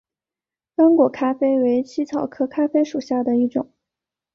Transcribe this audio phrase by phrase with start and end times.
[0.75, 3.71] 刚果咖啡为茜草科咖啡属下的一个种。